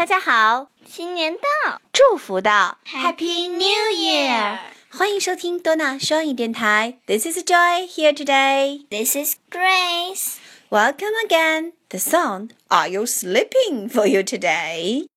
[0.00, 4.56] 大家好，新年到，祝福到 Happy New Year！
[4.90, 6.96] 欢迎收听多纳双语电台。
[7.04, 8.86] This is Joy here today.
[8.88, 10.36] This is Grace.
[10.70, 11.72] Welcome again.
[11.90, 15.09] The song Are You Sleeping for you today?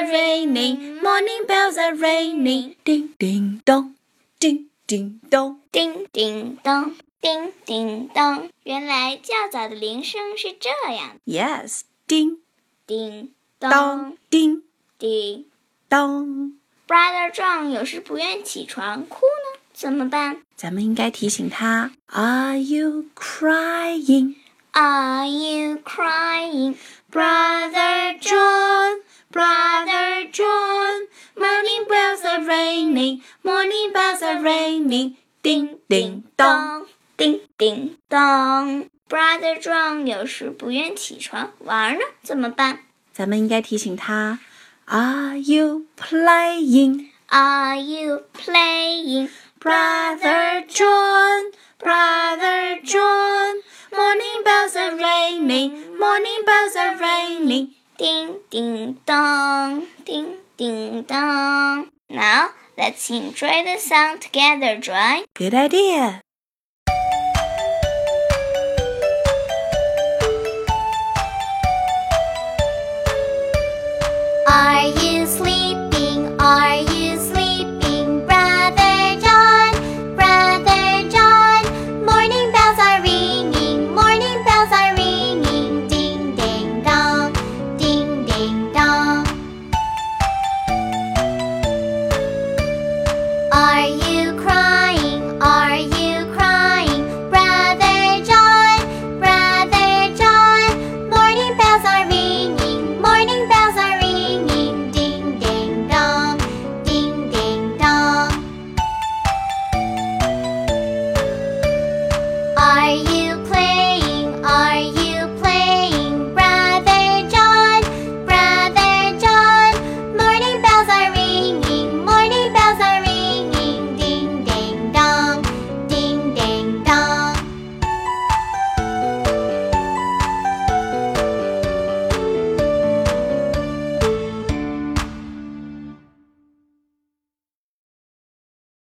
[0.02, 3.94] are ringing, morning bells are ringing, ding ding dong,
[4.40, 5.56] ding ding dong.
[5.70, 8.48] 叮叮咚，叮叮咚。
[8.64, 12.38] 原来较早的铃声是这样： Yes, ding
[12.86, 14.62] 叮 dong, 咚 ding
[14.98, 15.44] 叮。
[15.90, 16.54] dong.
[16.86, 24.36] Brother John 有时不愿起床，哭呢，怎么办咱们应该提醒他：Are you crying,
[24.72, 26.76] ？Are you crying,
[27.12, 28.61] brother John?
[32.72, 36.86] bells are ringing, morning bells are ringing, ding ding dong.
[37.16, 38.88] 叮叮咚。
[39.08, 42.80] Brother John 有时不愿起床，玩呢，怎么办
[43.12, 44.38] 咱们应该提醒他：
[44.86, 49.28] Are you playing, ？Are you playing,
[49.60, 51.52] brother John?
[51.78, 57.70] Brother John, morning bells are ringing, morning bells are ringing.
[57.96, 61.88] 叮叮咚，叮叮咚。
[62.10, 62.50] Now
[62.83, 65.23] let's enjoy the song together, Joy.
[65.35, 66.21] Good idea.